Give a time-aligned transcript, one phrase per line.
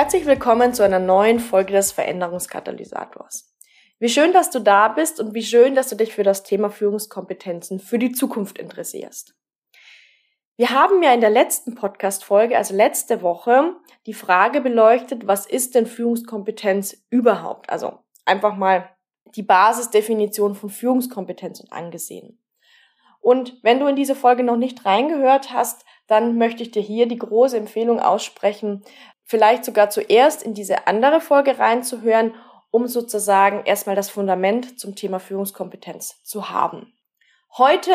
[0.00, 3.54] Herzlich willkommen zu einer neuen Folge des Veränderungskatalysators.
[3.98, 6.70] Wie schön, dass du da bist und wie schön, dass du dich für das Thema
[6.70, 9.34] Führungskompetenzen für die Zukunft interessierst.
[10.56, 13.76] Wir haben ja in der letzten Podcast-Folge, also letzte Woche,
[14.06, 17.68] die Frage beleuchtet, was ist denn Führungskompetenz überhaupt?
[17.68, 18.88] Also einfach mal
[19.34, 22.42] die Basisdefinition von Führungskompetenz angesehen.
[23.20, 27.06] Und wenn du in diese Folge noch nicht reingehört hast, dann möchte ich dir hier
[27.06, 28.82] die große Empfehlung aussprechen,
[29.30, 32.34] vielleicht sogar zuerst in diese andere Folge reinzuhören,
[32.72, 36.92] um sozusagen erstmal das Fundament zum Thema Führungskompetenz zu haben.
[37.56, 37.92] Heute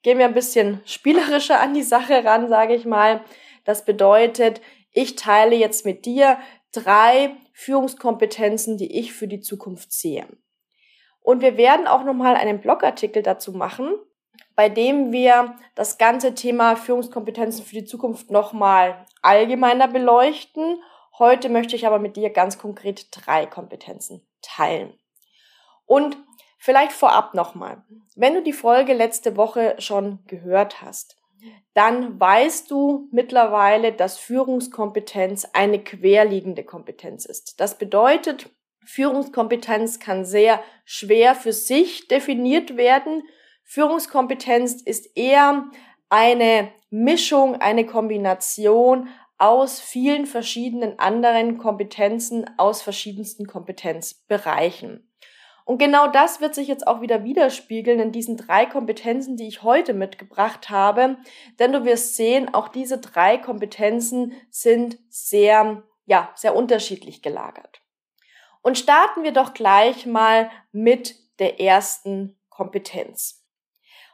[0.00, 3.20] gehen wir ein bisschen spielerischer an die Sache ran, sage ich mal.
[3.66, 6.38] Das bedeutet, ich teile jetzt mit dir
[6.72, 10.26] drei Führungskompetenzen, die ich für die Zukunft sehe.
[11.20, 13.98] Und wir werden auch nochmal einen Blogartikel dazu machen,
[14.54, 20.82] bei dem wir das ganze Thema Führungskompetenzen für die Zukunft nochmal allgemeiner beleuchten.
[21.18, 24.94] Heute möchte ich aber mit dir ganz konkret drei Kompetenzen teilen.
[25.86, 26.16] Und
[26.58, 27.84] vielleicht vorab nochmal,
[28.16, 31.16] wenn du die Folge letzte Woche schon gehört hast,
[31.74, 37.60] dann weißt du mittlerweile, dass Führungskompetenz eine querliegende Kompetenz ist.
[37.60, 38.50] Das bedeutet,
[38.84, 43.22] Führungskompetenz kann sehr schwer für sich definiert werden
[43.72, 45.70] Führungskompetenz ist eher
[46.08, 55.08] eine Mischung, eine Kombination aus vielen verschiedenen anderen Kompetenzen aus verschiedensten Kompetenzbereichen.
[55.64, 59.62] Und genau das wird sich jetzt auch wieder widerspiegeln in diesen drei Kompetenzen, die ich
[59.62, 61.18] heute mitgebracht habe.
[61.60, 67.82] Denn du wirst sehen, auch diese drei Kompetenzen sind sehr, ja, sehr unterschiedlich gelagert.
[68.62, 73.39] Und starten wir doch gleich mal mit der ersten Kompetenz.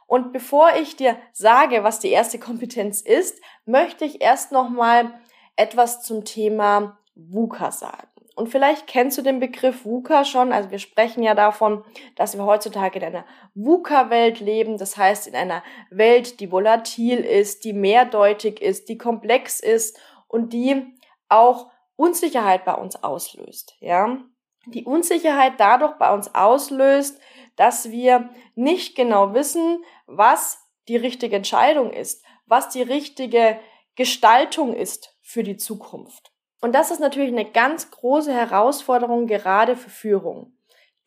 [0.07, 5.13] Und bevor ich dir sage, was die erste Kompetenz ist, möchte ich erst noch mal
[5.57, 8.07] etwas zum Thema VUCA sagen.
[8.35, 10.53] Und vielleicht kennst du den Begriff VUCA schon.
[10.53, 11.83] Also wir sprechen ja davon,
[12.15, 13.25] dass wir heutzutage in einer
[13.55, 14.77] VUCA-Welt leben.
[14.77, 20.53] Das heißt, in einer Welt, die volatil ist, die mehrdeutig ist, die komplex ist und
[20.53, 20.85] die
[21.29, 23.75] auch Unsicherheit bei uns auslöst.
[23.79, 24.19] Ja,
[24.67, 27.19] die Unsicherheit dadurch bei uns auslöst,
[27.57, 33.59] dass wir nicht genau wissen, was die richtige Entscheidung ist, was die richtige
[33.95, 36.31] Gestaltung ist für die Zukunft.
[36.61, 40.57] Und das ist natürlich eine ganz große Herausforderung gerade für Führung.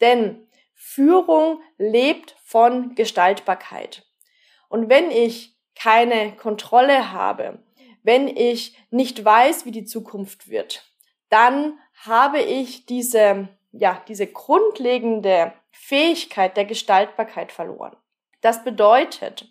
[0.01, 4.07] Denn Führung lebt von Gestaltbarkeit.
[4.69, 7.63] Und wenn ich keine Kontrolle habe,
[8.03, 10.85] wenn ich nicht weiß, wie die Zukunft wird,
[11.29, 17.97] dann habe ich diese, ja, diese grundlegende Fähigkeit der Gestaltbarkeit verloren.
[18.41, 19.47] Das bedeutet,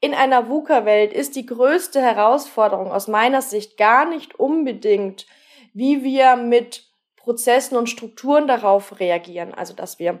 [0.00, 5.26] in einer VUCA-Welt ist die größte Herausforderung aus meiner Sicht gar nicht unbedingt,
[5.74, 6.84] wie wir mit
[7.16, 9.54] Prozessen und Strukturen darauf reagieren.
[9.54, 10.18] Also, dass wir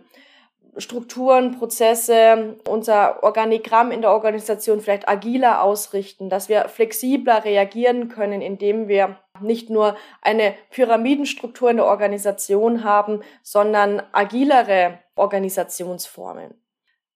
[0.76, 8.40] Strukturen, Prozesse, unser Organigramm in der Organisation vielleicht agiler ausrichten, dass wir flexibler reagieren können,
[8.40, 16.54] indem wir nicht nur eine Pyramidenstruktur in der Organisation haben, sondern agilere Organisationsformen.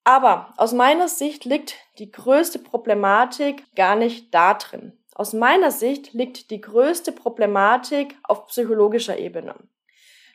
[0.05, 4.93] Aber aus meiner Sicht liegt die größte Problematik gar nicht da drin.
[5.17, 9.57] Aus meiner Sicht liegt die größte Problematik auf psychologischer Ebene.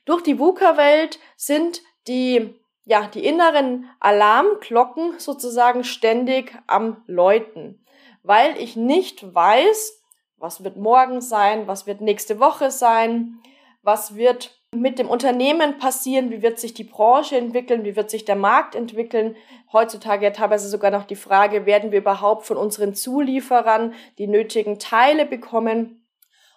[0.06, 7.85] Durch die VUCA-Welt sind die, ja, die inneren Alarmglocken sozusagen ständig am Läuten,
[8.23, 10.00] weil ich nicht weiß,
[10.41, 11.67] was wird morgen sein?
[11.67, 13.40] Was wird nächste Woche sein?
[13.84, 16.32] Was wird mit dem Unternehmen passieren?
[16.32, 17.84] Wie wird sich die Branche entwickeln?
[17.84, 19.35] Wie wird sich der Markt entwickeln?
[19.72, 24.79] Heutzutage ja teilweise sogar noch die Frage, werden wir überhaupt von unseren Zulieferern die nötigen
[24.79, 26.08] Teile bekommen?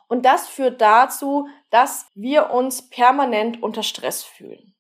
[0.07, 4.75] Und das führt dazu, dass wir uns permanent unter Stress fühlen.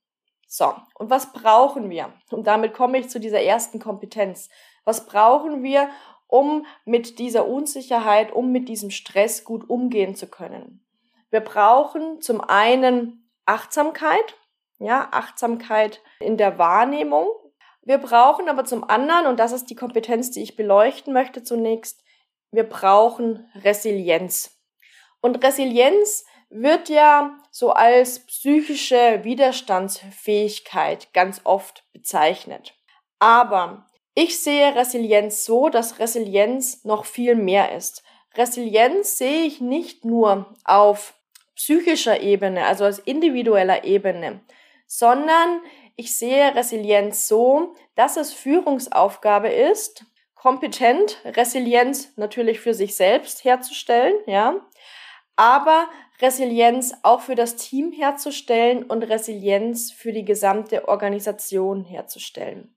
[0.46, 2.12] So, und was brauchen wir?
[2.30, 4.48] Und damit komme ich zu dieser ersten Kompetenz.
[4.84, 5.88] Was brauchen wir,
[6.26, 10.84] um mit dieser Unsicherheit, um mit diesem Stress gut umgehen zu können.
[11.30, 14.36] Wir brauchen zum einen Achtsamkeit,
[14.78, 17.28] ja, Achtsamkeit in der Wahrnehmung.
[17.82, 22.02] Wir brauchen aber zum anderen, und das ist die Kompetenz, die ich beleuchten möchte zunächst,
[22.50, 24.56] wir brauchen Resilienz.
[25.20, 32.74] Und Resilienz wird ja so als psychische Widerstandsfähigkeit ganz oft bezeichnet.
[33.18, 38.02] Aber ich sehe Resilienz so, dass Resilienz noch viel mehr ist.
[38.36, 41.14] Resilienz sehe ich nicht nur auf
[41.56, 44.40] psychischer Ebene, also als individueller Ebene,
[44.86, 45.60] sondern
[45.96, 54.14] ich sehe Resilienz so, dass es Führungsaufgabe ist, kompetent Resilienz natürlich für sich selbst herzustellen,
[54.26, 54.56] ja,
[55.36, 55.88] aber
[56.20, 62.74] Resilienz auch für das Team herzustellen und Resilienz für die gesamte Organisation herzustellen.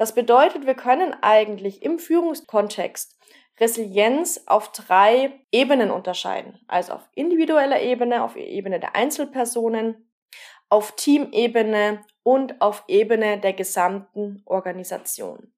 [0.00, 3.18] Das bedeutet, wir können eigentlich im Führungskontext
[3.60, 6.58] Resilienz auf drei Ebenen unterscheiden.
[6.68, 10.10] Also auf individueller Ebene, auf Ebene der Einzelpersonen,
[10.70, 15.52] auf Teamebene und auf Ebene der gesamten Organisation.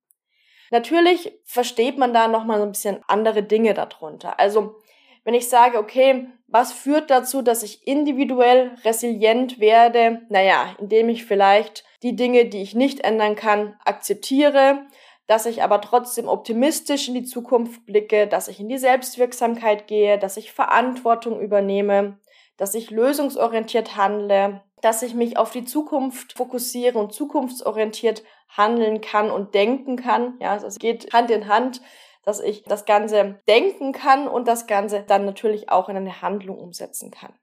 [0.73, 4.41] Natürlich versteht man da nochmal so ein bisschen andere Dinge darunter.
[4.41, 4.82] Also
[5.25, 10.23] wenn ich sage, okay, was führt dazu, dass ich individuell resilient werde?
[10.29, 14.87] Naja, indem ich vielleicht die Dinge, die ich nicht ändern kann, akzeptiere,
[15.27, 20.19] dass ich aber trotzdem optimistisch in die Zukunft blicke, dass ich in die Selbstwirksamkeit gehe,
[20.19, 22.19] dass ich Verantwortung übernehme,
[22.57, 29.31] dass ich lösungsorientiert handle, dass ich mich auf die Zukunft fokussiere und zukunftsorientiert handeln kann
[29.31, 30.35] und denken kann.
[30.41, 31.81] Ja, also es geht Hand in Hand
[32.23, 36.59] dass ich das Ganze denken kann und das Ganze dann natürlich auch in eine Handlung
[36.59, 37.35] umsetzen kann.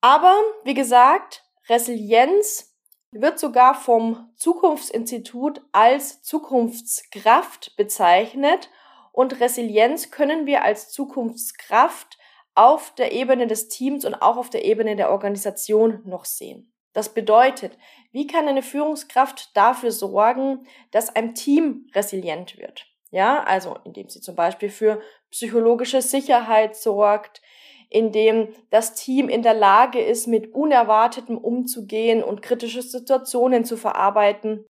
[0.00, 0.34] Aber
[0.64, 2.76] wie gesagt, Resilienz
[3.10, 8.70] wird sogar vom Zukunftsinstitut als Zukunftskraft bezeichnet
[9.12, 12.18] und Resilienz können wir als Zukunftskraft
[12.54, 16.72] auf der Ebene des Teams und auch auf der Ebene der Organisation noch sehen.
[16.92, 17.76] Das bedeutet,
[18.12, 22.93] wie kann eine Führungskraft dafür sorgen, dass ein Team resilient wird?
[23.14, 25.00] Ja, also indem sie zum Beispiel für
[25.30, 27.42] psychologische Sicherheit sorgt,
[27.88, 34.66] indem das Team in der Lage ist, mit Unerwartetem umzugehen und kritische Situationen zu verarbeiten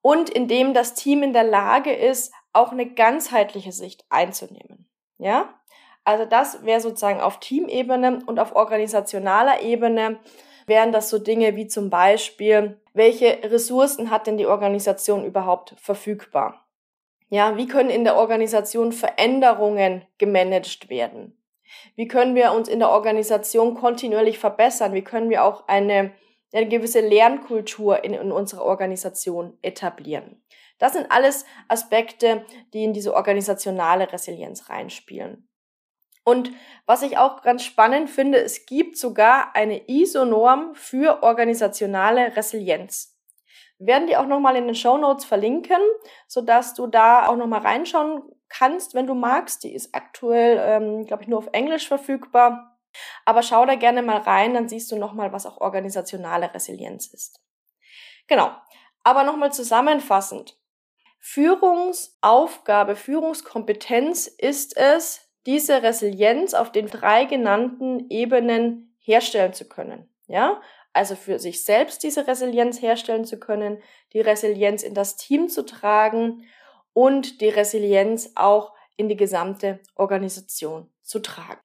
[0.00, 4.88] und indem das Team in der Lage ist, auch eine ganzheitliche Sicht einzunehmen.
[5.18, 5.60] Ja,
[6.04, 10.20] also das wäre sozusagen auf Teamebene und auf organisationaler Ebene
[10.66, 16.64] wären das so Dinge wie zum Beispiel, welche Ressourcen hat denn die Organisation überhaupt verfügbar?
[17.30, 21.38] Ja, wie können in der Organisation Veränderungen gemanagt werden?
[21.94, 24.94] Wie können wir uns in der Organisation kontinuierlich verbessern?
[24.94, 26.12] Wie können wir auch eine,
[26.52, 30.42] eine gewisse Lernkultur in, in unserer Organisation etablieren?
[30.78, 35.48] Das sind alles Aspekte, die in diese organisationale Resilienz reinspielen.
[36.24, 36.52] Und
[36.86, 43.17] was ich auch ganz spannend finde, es gibt sogar eine ISO-Norm für organisationale Resilienz.
[43.78, 45.80] Werden die auch nochmal in den Show Notes verlinken,
[46.26, 49.62] sodass du da auch nochmal reinschauen kannst, wenn du magst.
[49.64, 52.78] Die ist aktuell, ähm, glaube ich, nur auf Englisch verfügbar.
[53.24, 57.40] Aber schau da gerne mal rein, dann siehst du nochmal, was auch organisationale Resilienz ist.
[58.26, 58.50] Genau.
[59.04, 60.58] Aber nochmal zusammenfassend.
[61.20, 70.12] Führungsaufgabe, Führungskompetenz ist es, diese Resilienz auf den drei genannten Ebenen herstellen zu können.
[70.26, 70.60] Ja,
[70.92, 73.82] also für sich selbst diese Resilienz herstellen zu können,
[74.12, 76.44] die Resilienz in das Team zu tragen
[76.92, 81.60] und die Resilienz auch in die gesamte Organisation zu tragen.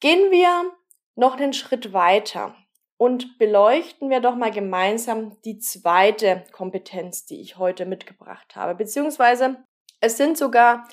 [0.00, 0.72] Gehen wir
[1.14, 2.56] noch einen Schritt weiter
[2.96, 9.62] und beleuchten wir doch mal gemeinsam die zweite Kompetenz, die ich heute mitgebracht habe, beziehungsweise
[10.00, 10.88] es sind sogar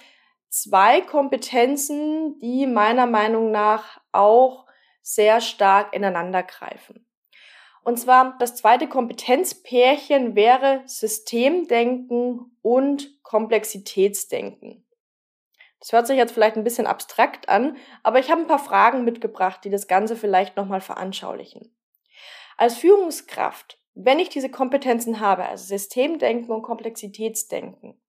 [0.50, 4.66] zwei Kompetenzen, die meiner Meinung nach auch
[5.02, 7.06] sehr stark ineinander greifen.
[7.84, 14.86] Und zwar das zweite Kompetenzpärchen wäre Systemdenken und Komplexitätsdenken.
[15.80, 19.06] Das hört sich jetzt vielleicht ein bisschen abstrakt an, aber ich habe ein paar Fragen
[19.06, 21.74] mitgebracht, die das Ganze vielleicht nochmal veranschaulichen.
[22.58, 28.00] Als Führungskraft, wenn ich diese Kompetenzen habe, also Systemdenken und Komplexitätsdenken,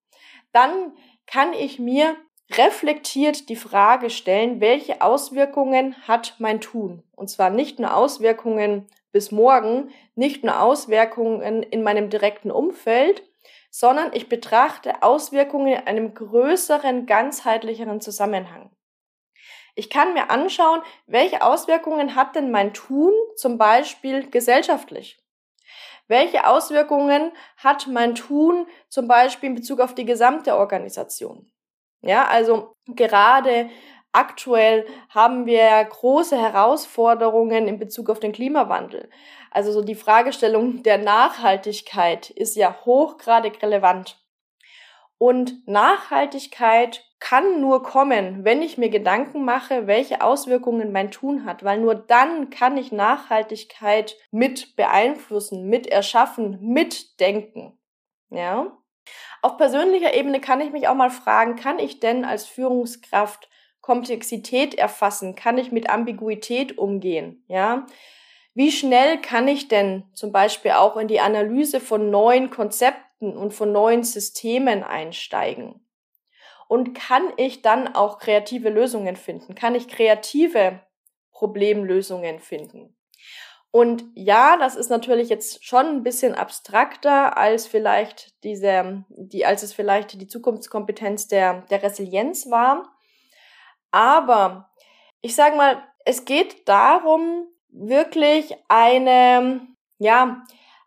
[0.52, 0.92] dann
[1.26, 2.16] kann ich mir
[2.52, 7.04] reflektiert die Frage stellen, welche Auswirkungen hat mein Tun?
[7.14, 13.22] Und zwar nicht nur Auswirkungen bis morgen nicht nur Auswirkungen in meinem direkten Umfeld,
[13.70, 18.70] sondern ich betrachte Auswirkungen in einem größeren, ganzheitlicheren Zusammenhang.
[19.74, 25.18] Ich kann mir anschauen, welche Auswirkungen hat denn mein Tun zum Beispiel gesellschaftlich?
[26.08, 31.50] Welche Auswirkungen hat mein Tun zum Beispiel in Bezug auf die gesamte Organisation?
[32.02, 33.70] Ja, also gerade
[34.12, 39.08] Aktuell haben wir große Herausforderungen in Bezug auf den Klimawandel.
[39.50, 44.16] Also so die Fragestellung der Nachhaltigkeit ist ja hochgradig relevant.
[45.18, 51.62] Und Nachhaltigkeit kann nur kommen, wenn ich mir Gedanken mache, welche Auswirkungen mein Tun hat,
[51.62, 57.78] weil nur dann kann ich Nachhaltigkeit mit beeinflussen, mit erschaffen, mitdenken.
[58.30, 58.78] Ja?
[59.42, 63.49] Auf persönlicher Ebene kann ich mich auch mal fragen, kann ich denn als Führungskraft
[63.80, 65.34] Komplexität erfassen?
[65.34, 67.44] Kann ich mit Ambiguität umgehen?
[67.48, 67.86] Ja?
[68.54, 73.54] Wie schnell kann ich denn zum Beispiel auch in die Analyse von neuen Konzepten und
[73.54, 75.86] von neuen Systemen einsteigen?
[76.68, 79.54] Und kann ich dann auch kreative Lösungen finden?
[79.54, 80.80] Kann ich kreative
[81.32, 82.96] Problemlösungen finden?
[83.72, 89.62] Und ja, das ist natürlich jetzt schon ein bisschen abstrakter als vielleicht diese, die, als
[89.62, 92.96] es vielleicht die Zukunftskompetenz der, der Resilienz war.
[93.90, 94.70] Aber
[95.20, 99.60] ich sage mal, es geht darum, wirklich eine,
[99.98, 100.42] ja,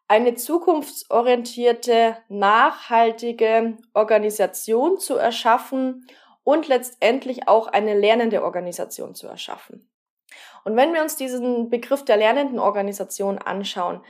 [0.07, 6.07] eine zukunftsorientierte, nachhaltige Organisation zu erschaffen
[6.43, 9.89] und letztendlich auch eine lernende Organisation zu erschaffen.
[10.65, 14.01] Und wenn wir uns diesen Begriff der lernenden Organisation anschauen,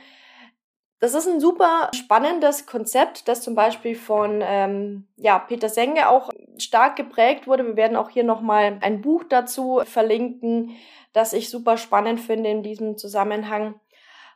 [1.00, 6.30] das ist ein super spannendes Konzept, das zum Beispiel von ähm, ja, Peter Senge auch
[6.58, 7.66] stark geprägt wurde.
[7.66, 10.76] Wir werden auch hier nochmal ein Buch dazu verlinken,
[11.12, 13.80] das ich super spannend finde in diesem Zusammenhang.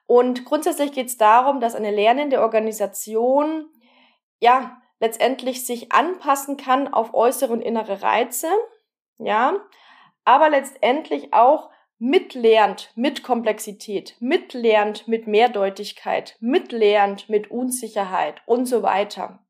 [0.07, 3.67] Und grundsätzlich geht es darum, dass eine lernende Organisation
[4.41, 8.49] ja letztendlich sich anpassen kann auf äußere und innere Reize,
[9.19, 9.55] ja,
[10.25, 19.41] aber letztendlich auch mitlernt mit Komplexität, mitlernt mit Mehrdeutigkeit, mitlernt mit Unsicherheit und so weiter.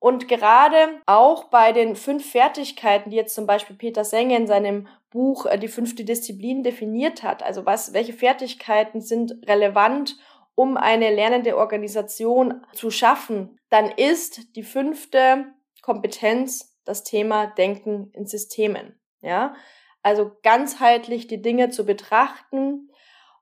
[0.00, 4.86] Und gerade auch bei den fünf Fertigkeiten, die jetzt zum Beispiel Peter Senge in seinem
[5.10, 7.42] Buch äh, die fünfte Disziplin definiert hat.
[7.42, 10.16] Also was, welche Fertigkeiten sind relevant,
[10.54, 13.58] um eine lernende Organisation zu schaffen?
[13.70, 15.46] Dann ist die fünfte
[15.82, 18.98] Kompetenz das Thema Denken in Systemen.
[19.20, 19.54] Ja,
[20.02, 22.90] also ganzheitlich die Dinge zu betrachten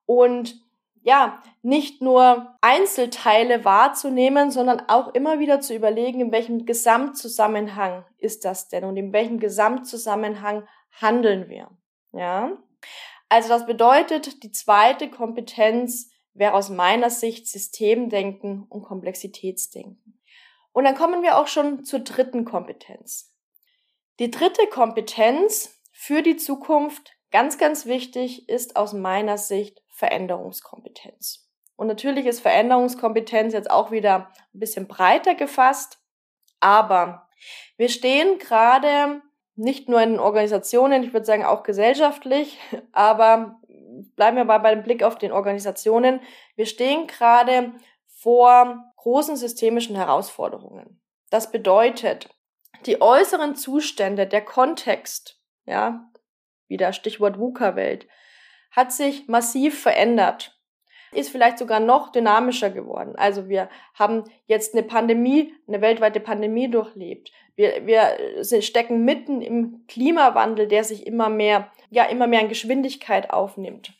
[0.06, 0.65] und
[1.06, 8.44] ja, nicht nur Einzelteile wahrzunehmen, sondern auch immer wieder zu überlegen, in welchem Gesamtzusammenhang ist
[8.44, 11.70] das denn und in welchem Gesamtzusammenhang handeln wir.
[12.10, 12.58] Ja?
[13.28, 20.20] Also das bedeutet, die zweite Kompetenz wäre aus meiner Sicht Systemdenken und Komplexitätsdenken.
[20.72, 23.32] Und dann kommen wir auch schon zur dritten Kompetenz.
[24.18, 31.48] Die dritte Kompetenz für die Zukunft, ganz, ganz wichtig, ist aus meiner Sicht Veränderungskompetenz.
[31.74, 35.98] Und natürlich ist Veränderungskompetenz jetzt auch wieder ein bisschen breiter gefasst,
[36.60, 37.28] aber
[37.76, 39.22] wir stehen gerade
[39.54, 42.58] nicht nur in Organisationen, ich würde sagen auch gesellschaftlich,
[42.92, 43.60] aber
[44.16, 46.20] bleiben wir mal beim Blick auf den Organisationen.
[46.56, 47.72] Wir stehen gerade
[48.06, 51.00] vor großen systemischen Herausforderungen.
[51.30, 52.28] Das bedeutet,
[52.84, 56.10] die äußeren Zustände, der Kontext, ja,
[56.68, 58.06] wieder Stichwort VUCA-Welt,
[58.76, 60.56] hat sich massiv verändert
[61.16, 63.14] ist vielleicht sogar noch dynamischer geworden.
[63.16, 67.32] Also wir haben jetzt eine Pandemie, eine weltweite Pandemie durchlebt.
[67.54, 73.30] Wir, wir stecken mitten im Klimawandel, der sich immer mehr, ja, immer mehr an Geschwindigkeit
[73.30, 73.92] aufnimmt.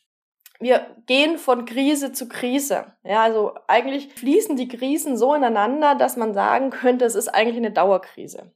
[0.58, 2.92] Wir gehen von Krise zu Krise.
[3.02, 7.58] Ja, also eigentlich fließen die Krisen so ineinander, dass man sagen könnte, es ist eigentlich
[7.58, 8.52] eine Dauerkrise.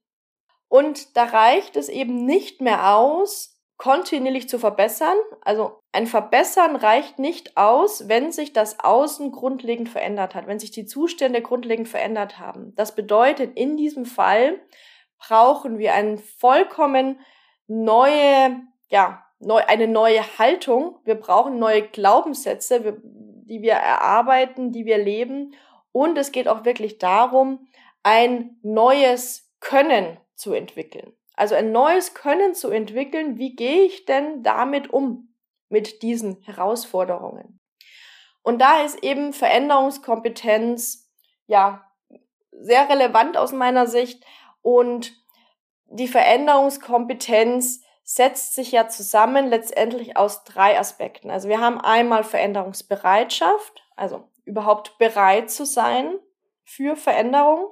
[0.68, 5.16] Und da reicht es eben nicht mehr aus, kontinuierlich zu verbessern.
[5.40, 10.70] Also ein Verbessern reicht nicht aus, wenn sich das Außen grundlegend verändert hat, wenn sich
[10.70, 12.74] die Zustände grundlegend verändert haben.
[12.76, 14.60] Das bedeutet, in diesem Fall
[15.18, 17.20] brauchen wir eine vollkommen
[17.68, 18.60] neue,
[18.90, 20.98] ja, neu, eine neue Haltung.
[21.04, 25.54] Wir brauchen neue Glaubenssätze, die wir erarbeiten, die wir leben.
[25.90, 27.66] Und es geht auch wirklich darum,
[28.02, 31.14] ein neues Können zu entwickeln.
[31.40, 35.34] Also ein neues Können zu entwickeln, wie gehe ich denn damit um,
[35.70, 37.58] mit diesen Herausforderungen?
[38.42, 41.10] Und da ist eben Veränderungskompetenz,
[41.46, 41.90] ja,
[42.52, 44.22] sehr relevant aus meiner Sicht
[44.60, 45.14] und
[45.86, 51.30] die Veränderungskompetenz setzt sich ja zusammen letztendlich aus drei Aspekten.
[51.30, 56.18] Also wir haben einmal Veränderungsbereitschaft, also überhaupt bereit zu sein
[56.64, 57.66] für Veränderung.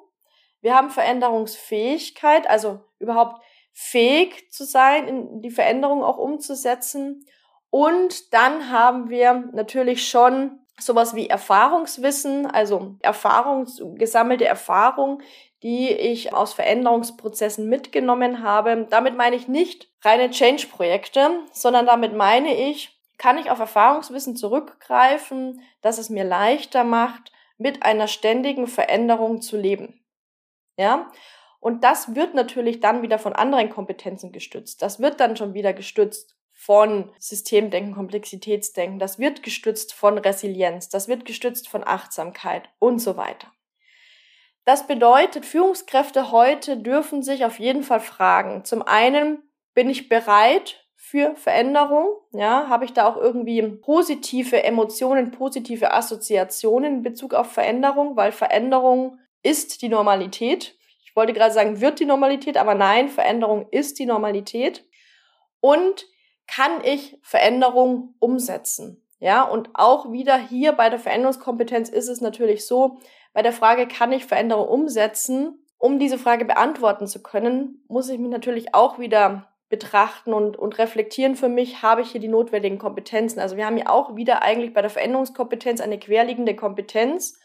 [0.62, 3.42] Wir haben Veränderungsfähigkeit, also überhaupt
[3.80, 7.24] fähig zu sein, die Veränderung auch umzusetzen.
[7.70, 15.22] Und dann haben wir natürlich schon sowas wie Erfahrungswissen, also Erfahrung, gesammelte Erfahrung,
[15.62, 18.88] die ich aus Veränderungsprozessen mitgenommen habe.
[18.90, 25.62] Damit meine ich nicht reine Change-Projekte, sondern damit meine ich, kann ich auf Erfahrungswissen zurückgreifen,
[25.82, 30.04] dass es mir leichter macht, mit einer ständigen Veränderung zu leben.
[30.76, 31.12] Ja?
[31.60, 34.82] Und das wird natürlich dann wieder von anderen Kompetenzen gestützt.
[34.82, 38.98] Das wird dann schon wieder gestützt von Systemdenken, Komplexitätsdenken.
[38.98, 40.88] Das wird gestützt von Resilienz.
[40.88, 43.52] Das wird gestützt von Achtsamkeit und so weiter.
[44.64, 48.64] Das bedeutet, Führungskräfte heute dürfen sich auf jeden Fall fragen.
[48.64, 52.08] Zum einen, bin ich bereit für Veränderung?
[52.32, 58.16] Ja, habe ich da auch irgendwie positive Emotionen, positive Assoziationen in Bezug auf Veränderung?
[58.16, 60.76] Weil Veränderung ist die Normalität.
[61.18, 64.84] Wollte gerade sagen, wird die Normalität, aber nein, Veränderung ist die Normalität.
[65.58, 66.06] Und
[66.46, 69.04] kann ich Veränderung umsetzen?
[69.18, 72.98] Ja, und auch wieder hier bei der Veränderungskompetenz ist es natürlich so,
[73.32, 75.66] bei der Frage, kann ich Veränderung umsetzen?
[75.76, 80.78] Um diese Frage beantworten zu können, muss ich mich natürlich auch wieder betrachten und, und
[80.78, 83.40] reflektieren für mich, habe ich hier die notwendigen Kompetenzen.
[83.40, 87.40] Also wir haben ja auch wieder eigentlich bei der Veränderungskompetenz eine querliegende Kompetenz.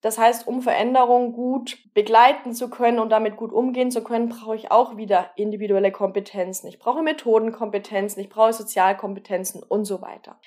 [0.00, 4.56] Das heißt, um Veränderungen gut begleiten zu können und damit gut umgehen zu können, brauche
[4.56, 6.68] ich auch wieder individuelle Kompetenzen.
[6.68, 10.40] Ich brauche Methodenkompetenzen, ich brauche Sozialkompetenzen und so weiter.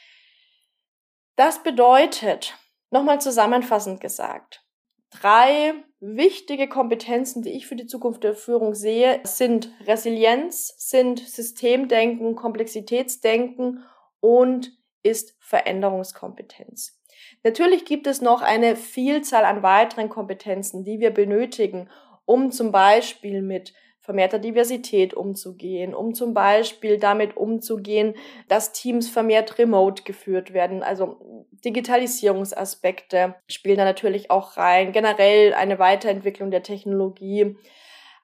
[1.35, 2.57] Das bedeutet,
[2.89, 4.63] nochmal zusammenfassend gesagt,
[5.11, 12.35] drei wichtige Kompetenzen, die ich für die Zukunft der Führung sehe, sind Resilienz, sind Systemdenken,
[12.35, 13.83] Komplexitätsdenken
[14.19, 14.71] und
[15.03, 17.02] ist Veränderungskompetenz.
[17.43, 21.89] Natürlich gibt es noch eine Vielzahl an weiteren Kompetenzen, die wir benötigen,
[22.25, 23.73] um zum Beispiel mit
[24.03, 28.15] vermehrter Diversität umzugehen, um zum Beispiel damit umzugehen,
[28.49, 30.83] dass Teams vermehrt remote geführt werden.
[30.83, 34.91] Also Digitalisierungsaspekte spielen da natürlich auch rein.
[34.91, 37.55] Generell eine Weiterentwicklung der Technologie.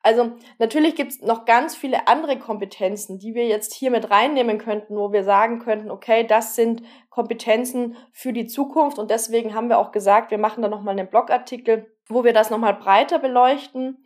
[0.01, 4.57] Also natürlich gibt es noch ganz viele andere Kompetenzen, die wir jetzt hier mit reinnehmen
[4.57, 9.67] könnten, wo wir sagen könnten, okay, das sind Kompetenzen für die Zukunft und deswegen haben
[9.67, 14.03] wir auch gesagt, wir machen da nochmal einen Blogartikel, wo wir das nochmal breiter beleuchten.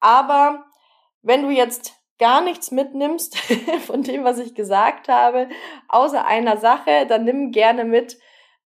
[0.00, 0.64] Aber
[1.22, 3.36] wenn du jetzt gar nichts mitnimmst
[3.86, 5.48] von dem, was ich gesagt habe,
[5.88, 8.18] außer einer Sache, dann nimm gerne mit.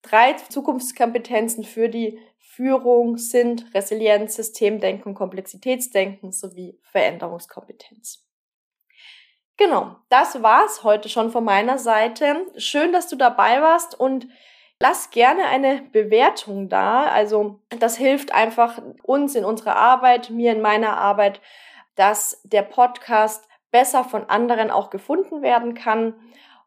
[0.04, 2.20] Drei Zukunftskompetenzen für die
[2.56, 8.26] Führung sind Resilienz, Systemdenken, Komplexitätsdenken sowie Veränderungskompetenz.
[9.58, 12.48] Genau, das war's heute schon von meiner Seite.
[12.58, 14.28] Schön, dass du dabei warst und
[14.80, 17.04] lass gerne eine Bewertung da.
[17.04, 21.42] Also das hilft einfach uns in unserer Arbeit, mir in meiner Arbeit
[21.96, 26.16] dass der Podcast besser von anderen auch gefunden werden kann.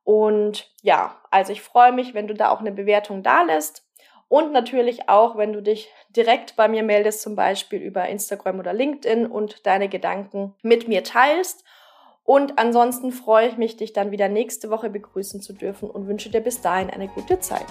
[0.05, 3.84] Und ja, also ich freue mich, wenn du da auch eine Bewertung da lässt.
[4.35, 8.73] Und natürlich auch, wenn du dich direkt bei mir meldest, zum Beispiel über Instagram oder
[8.73, 11.62] LinkedIn und deine Gedanken mit mir teilst.
[12.25, 16.31] Und ansonsten freue ich mich, dich dann wieder nächste Woche begrüßen zu dürfen und wünsche
[16.31, 17.68] dir bis dahin eine gute Zeit.